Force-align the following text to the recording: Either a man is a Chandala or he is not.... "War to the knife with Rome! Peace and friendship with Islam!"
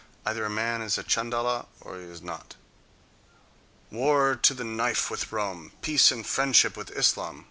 Either 0.25 0.43
a 0.45 0.49
man 0.49 0.81
is 0.81 0.97
a 0.97 1.03
Chandala 1.03 1.67
or 1.79 1.95
he 1.99 2.05
is 2.05 2.23
not.... 2.23 2.55
"War 3.91 4.33
to 4.35 4.55
the 4.55 4.63
knife 4.63 5.11
with 5.11 5.31
Rome! 5.31 5.73
Peace 5.83 6.09
and 6.11 6.25
friendship 6.25 6.75
with 6.75 6.89
Islam!" 6.97 7.39